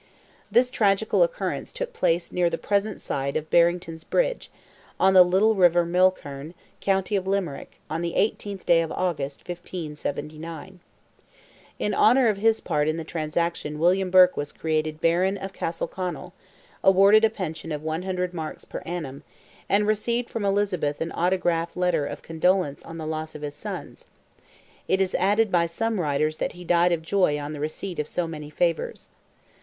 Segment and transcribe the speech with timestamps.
[0.49, 4.49] This tragical occurrence took place near the present site of "Barrington's bridge,"
[4.99, 10.79] on the little river Mulkern, county of Limerick, on the 18th day of August, 1579.
[11.77, 16.33] In honour of his part in the transaction William Burke was created Baron of Castleconnell,
[16.83, 19.21] awarded a pension of 100 marks per annum,
[19.69, 24.07] and received from Elizabeth an autograph letter of condolence on the loss of his sons:
[24.87, 28.07] it is added by some writers that he died of joy on the receipt of
[28.07, 29.09] so many favours.